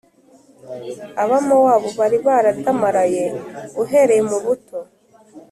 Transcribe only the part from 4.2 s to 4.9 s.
mu buto